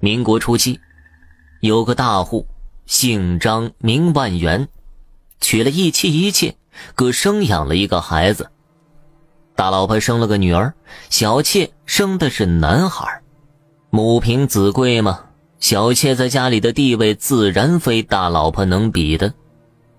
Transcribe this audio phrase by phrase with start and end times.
[0.00, 0.78] 民国初期，
[1.60, 2.46] 有个大户，
[2.86, 4.68] 姓张，名万元，
[5.40, 6.56] 娶了一妻一妾，
[6.94, 8.50] 各生养了一个孩子。
[9.54, 10.74] 大老婆生了个女儿，
[11.08, 13.22] 小妾生的是男孩。
[13.88, 15.24] 母凭子贵嘛，
[15.58, 19.32] 小妾在家里的地位自然非大老婆能比的。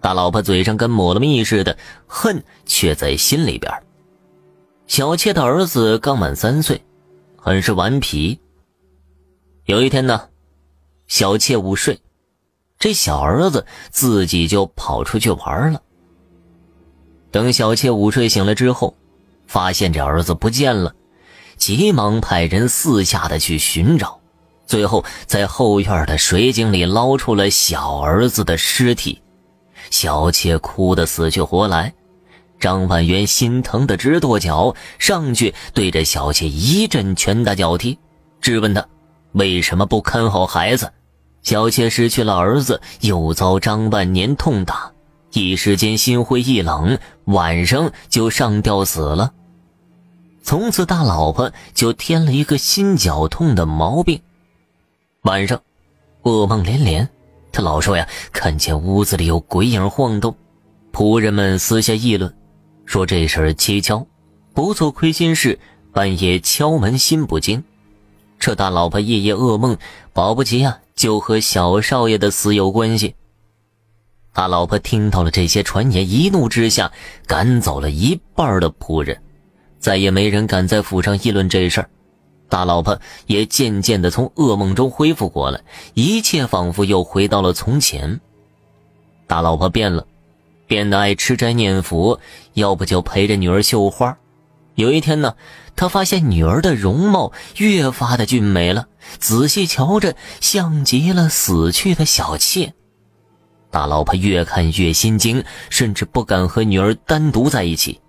[0.00, 1.76] 大老婆嘴上跟抹了蜜似的，
[2.06, 3.72] 恨却在心里边。
[4.86, 6.84] 小妾的儿子刚满三岁，
[7.36, 8.38] 很是顽皮。
[9.68, 10.30] 有一天呢，
[11.08, 12.00] 小妾午睡，
[12.78, 15.82] 这小儿子自己就跑出去玩了。
[17.30, 18.96] 等小妾午睡醒了之后，
[19.46, 20.94] 发现这儿子不见了，
[21.58, 24.18] 急忙派人四下的去寻找，
[24.66, 29.20] 最后在后院的水井里捞出了小儿子的尸体。
[29.90, 31.92] 小妾哭得死去活来，
[32.58, 37.98] 张万元心疼的直跺脚，上去对着小妾一阵拳打脚踢，
[38.40, 38.88] 质问他
[39.38, 40.92] 为什么不看好孩子。
[41.42, 44.90] 小妾失去了儿子，又遭张万年痛打，
[45.32, 49.32] 一时间心灰意冷，晚上就上吊死了。
[50.42, 54.20] 从此，大老婆就添了一个心绞痛的毛病，
[55.22, 55.62] 晚上
[56.24, 57.08] 噩梦连连。
[57.52, 60.34] 他老说呀，看见屋子里有鬼影晃动，
[60.92, 62.34] 仆人们私下议论，
[62.84, 64.04] 说这事儿蹊跷，
[64.52, 65.58] 不做亏心事，
[65.92, 67.62] 半夜敲门心不惊。
[68.38, 69.76] 这大老婆夜夜噩梦，
[70.12, 73.14] 保不齐呀，就和小少爷的死有关系。
[74.32, 76.92] 大老婆听到了这些传言，一怒之下
[77.26, 79.20] 赶走了一半的仆人，
[79.80, 81.90] 再也没人敢在府上议论这事儿。
[82.48, 85.60] 大老婆也渐渐的从噩梦中恢复过来，
[85.94, 88.20] 一切仿佛又回到了从前。
[89.26, 90.06] 大老婆变了，
[90.66, 92.18] 变得爱吃斋念佛，
[92.54, 94.16] 要不就陪着女儿绣花。
[94.78, 95.34] 有一天呢，
[95.74, 98.86] 他发现女儿的容貌越发的俊美了，
[99.18, 102.72] 仔细瞧着，像极了死去的小妾。
[103.72, 108.00] 大老婆越看越心惊，甚至不敢和女儿单独在一起。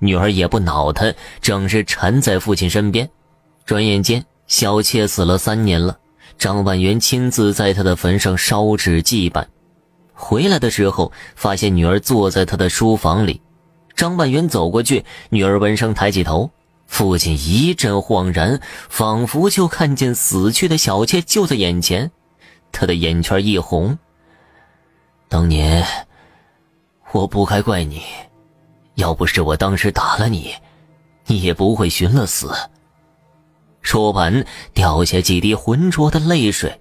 [0.00, 3.08] 女儿也不恼他，整日缠在父亲身边。
[3.64, 5.98] 转眼间，小妾死了三年了。
[6.36, 9.48] 张万元亲自在他的坟上烧纸祭拜。
[10.12, 13.40] 回来的时候，发现女儿坐在他的书房里。
[14.02, 16.50] 张万元走过去，女儿闻声抬起头，
[16.88, 22.10] 父亲一阵恍然，仿佛就看见死去的小妾就在眼前。
[22.72, 23.96] 他的眼圈一红。
[25.28, 25.86] 当年
[27.12, 28.02] 我不该怪你，
[28.96, 30.52] 要不是我当时打了你，
[31.26, 32.52] 你也不会寻了死。
[33.82, 36.76] 说完，掉下几滴浑浊的泪水。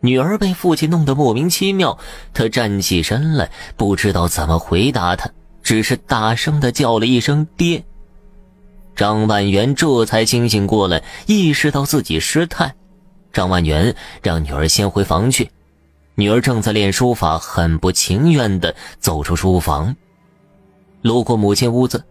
[0.00, 1.96] 女儿被父亲弄得莫名其妙，
[2.34, 5.30] 她站起身来，不知道怎么回答他，
[5.62, 7.84] 只是大声的叫了一声“爹”。
[8.94, 12.74] 张万元这才清醒过来，意识到自己失态。
[13.32, 15.50] 张万元让女儿先回房去。
[16.14, 19.96] 女儿正在练书法，很不情愿的走出书房，
[21.00, 22.04] 路过母亲屋子，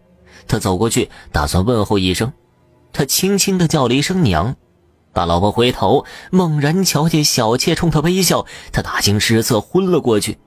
[0.47, 2.33] 他走过去，打算问候一声。
[2.91, 4.55] 他轻轻的叫了一声“娘”，
[5.13, 10.39] 大老婆回头，猛然瞧见小妾冲他微笑，他大惊失色，昏了过去。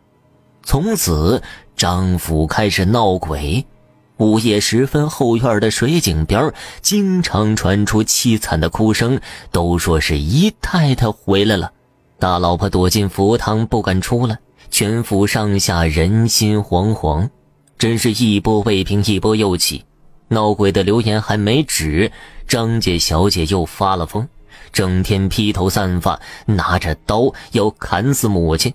[0.64, 1.40] 从此，
[1.76, 3.64] 张府开始闹鬼。
[4.18, 9.20] 午夜时分，后院的水井边经常传出凄惨的哭声，
[9.50, 11.72] 都说是姨太太回来了。
[12.20, 14.38] 大老婆躲进佛堂，不敢出来，
[14.70, 17.28] 全府上下人心惶惶，
[17.76, 19.84] 真是一波未平，一波又起。
[20.28, 22.10] 闹鬼的流言还没止，
[22.46, 24.26] 张家小姐又发了疯，
[24.72, 28.72] 整天披头散发，拿着刀要砍死母亲。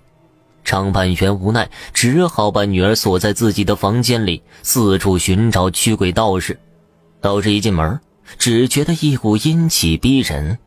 [0.70, 6.60] 张万元无奈，只好把女儿锁在自己的房间里，四处寻找驱鬼道士。
[7.20, 8.00] 道士一进门，
[8.38, 10.60] 只觉得一股阴气逼人。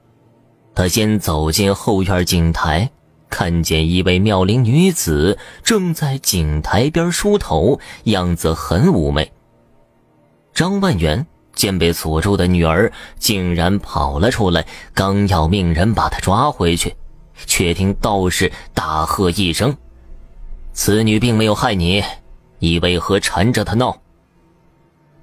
[0.74, 2.90] 他先走进后院井台，
[3.30, 9.30] 看见一位妙龄女子正在井台边梳头，样子很妩媚。
[10.52, 11.24] 张万元
[11.54, 12.90] 见被锁住的女儿
[13.20, 16.93] 竟然跑了出来，刚要命人把她抓回去，
[17.46, 19.72] 却听道士大喝一声
[20.72, 22.02] ：“此女并没有害你，
[22.58, 23.98] 你为何缠着她闹？”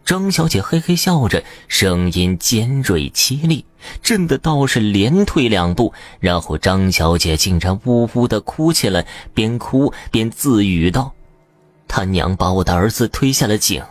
[0.05, 3.63] 张小姐嘿嘿笑着，声音尖锐凄厉，
[4.01, 5.93] 震得道士连退两步。
[6.19, 9.05] 然后张小姐竟然呜呜的哭起来，
[9.35, 11.13] 边哭边自语道
[11.87, 13.83] ：“他娘把我的儿子推下了井。”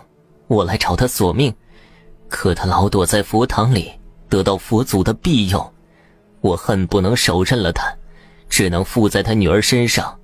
[0.49, 1.55] 我来找他索命，
[2.29, 3.93] 可他老躲在佛堂里，
[4.29, 5.73] 得到佛祖的庇佑。
[6.41, 7.95] 我恨不能手刃了他，
[8.49, 10.18] 只能附在他女儿身上。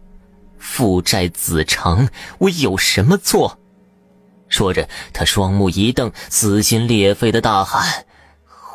[0.64, 2.08] 父债子偿，
[2.38, 3.58] 我有什么错？
[4.48, 8.06] 说着，他双目一瞪，撕心裂肺的大喊：“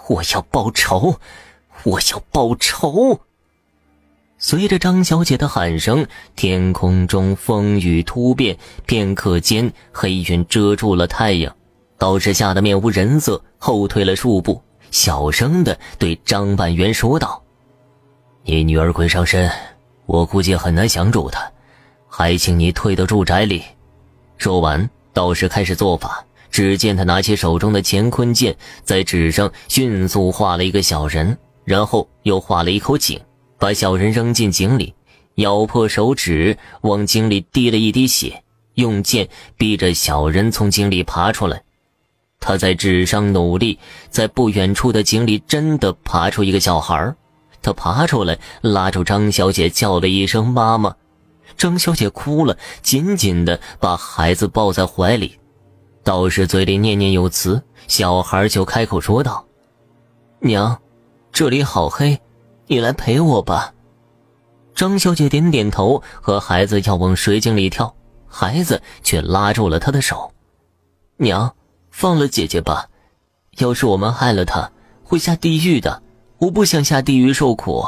[0.08, 1.20] 我要报仇！
[1.84, 3.20] 我要报仇！”
[4.38, 6.06] 随着张小姐的喊声，
[6.36, 11.54] 天空中风雨突变，片刻间黑云遮住了太阳。
[11.98, 14.62] 道士吓得面无人色，后退了数步，
[14.92, 17.42] 小声的对张半元说道
[18.46, 19.52] ：“你女儿鬼上身，
[20.06, 21.52] 我估计很难降住她，
[22.10, 23.64] 还请你退到住宅里。”
[24.38, 26.26] 说完，道士开始做法。
[26.52, 33.22] 只见他拿起手中的乾坤剑，在纸上迅速画了一个小人，然后又画了一口井，
[33.60, 34.92] 把小人扔进井里，
[35.36, 38.42] 咬破手指往井里滴了一滴血，
[38.74, 41.62] 用剑逼着小人从井里爬出来。
[42.40, 43.78] 他在纸上努力，
[44.10, 47.14] 在不远处的井里真的爬出一个小孩
[47.62, 50.96] 他爬出来，拉住张小姐，叫了一声“妈妈”。
[51.60, 55.38] 张小姐哭了，紧紧的把孩子抱在怀里。
[56.04, 59.46] 道士嘴里念念有词，小孩就开口说道
[60.40, 60.80] ：“娘，
[61.32, 62.20] 这里好黑，
[62.66, 63.74] 你来陪我吧。”
[64.74, 67.94] 张小姐点点头，和孩子要往水井里跳，
[68.26, 70.32] 孩子却拉住了她的手
[71.18, 71.54] ：“娘。”
[71.92, 72.88] 放了姐姐吧，
[73.58, 74.72] 要是我们害了她，
[75.04, 76.02] 会下地狱的。
[76.38, 77.86] 我不想下地狱受苦。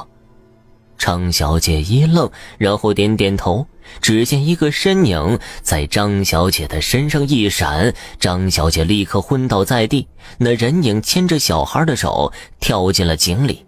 [1.01, 3.65] 张小姐一愣，然后点点头。
[3.99, 10.07] 只见一个身影在张小姐的身上一闪，张小姐立刻昏倒在地。
[10.37, 13.65] 那人影牵着小孩的手跳进了井里。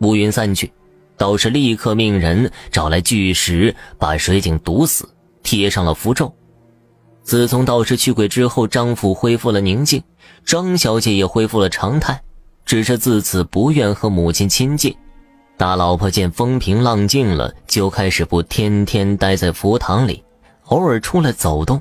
[0.00, 0.72] 乌云散去，
[1.18, 5.06] 道士立刻命人找来巨石，把水井堵死，
[5.42, 6.34] 贴上了符咒。
[7.22, 10.02] 自从道士驱鬼之后，张府恢复了宁静，
[10.46, 12.18] 张小姐也恢复了常态，
[12.64, 14.96] 只是自此不愿和母亲亲近。
[15.56, 20.22] 大老婆见风平浪静了，就开始不天天待在佛堂里，
[20.66, 21.80] 偶尔出来走动。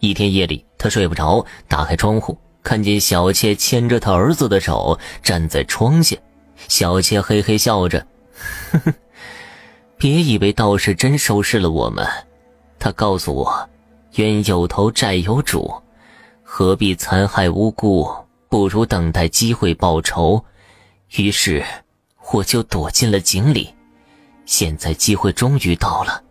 [0.00, 6.16] 一天夜里，她睡不着，打开窗户，看见小妾牵着她儿子的手站在窗下，
[6.68, 8.06] 小妾嘿嘿笑着
[8.72, 8.94] ：“呵呵，
[9.96, 12.06] 别以为道士真收拾了我们。”
[12.78, 13.68] 他告诉我。
[14.14, 15.72] 冤有头债有主，
[16.42, 18.08] 何必残害无辜？
[18.48, 20.42] 不如等待机会报仇。
[21.16, 21.62] 于是，
[22.32, 23.74] 我就躲进了井里。
[24.46, 26.22] 现在机会终于到了。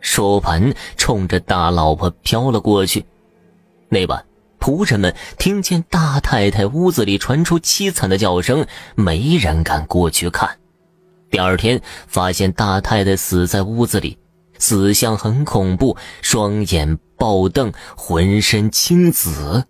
[0.00, 3.04] 说完，冲着大老婆飘了过去。
[3.88, 4.24] 那晚，
[4.60, 10.58] 仆人们听见大太太屋子里传出凄惨的叫声，没人敢过去看。
[11.30, 14.18] 第二天，发现大太太死在屋子里。
[14.58, 19.66] 死相很恐怖，双眼暴瞪，浑身青紫。